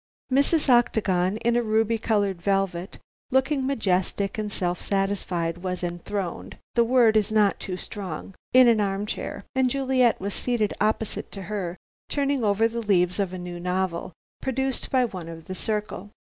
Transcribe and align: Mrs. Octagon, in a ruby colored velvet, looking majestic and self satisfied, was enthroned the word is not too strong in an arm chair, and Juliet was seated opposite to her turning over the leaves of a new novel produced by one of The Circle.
Mrs. 0.33 0.67
Octagon, 0.67 1.37
in 1.37 1.55
a 1.55 1.61
ruby 1.61 1.99
colored 1.99 2.41
velvet, 2.41 2.97
looking 3.29 3.67
majestic 3.67 4.39
and 4.39 4.51
self 4.51 4.81
satisfied, 4.81 5.59
was 5.59 5.83
enthroned 5.83 6.57
the 6.73 6.83
word 6.83 7.15
is 7.15 7.31
not 7.31 7.59
too 7.59 7.77
strong 7.77 8.33
in 8.51 8.67
an 8.67 8.81
arm 8.81 9.05
chair, 9.05 9.45
and 9.53 9.69
Juliet 9.69 10.19
was 10.19 10.33
seated 10.33 10.73
opposite 10.81 11.31
to 11.33 11.43
her 11.43 11.77
turning 12.09 12.43
over 12.43 12.67
the 12.67 12.81
leaves 12.81 13.19
of 13.19 13.31
a 13.31 13.37
new 13.37 13.59
novel 13.59 14.11
produced 14.41 14.89
by 14.89 15.05
one 15.05 15.29
of 15.29 15.45
The 15.45 15.53
Circle. 15.53 16.09